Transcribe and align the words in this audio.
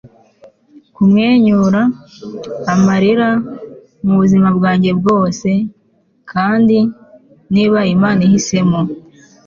kumwenyura, 0.95 1.81
amarira, 2.73 3.29
mubuzima 4.05 4.47
bwanjye 4.57 4.91
bwose!; 4.99 5.49
kandi, 6.31 6.77
niba 7.53 7.79
imana 7.95 8.21
ihisemo 8.27 8.79